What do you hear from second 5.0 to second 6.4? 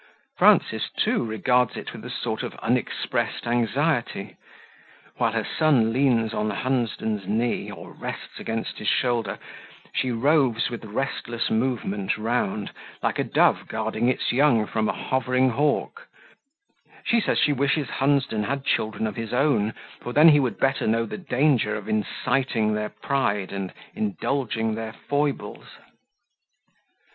while her son leans